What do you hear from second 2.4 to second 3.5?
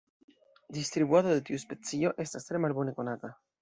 tre malbone konata.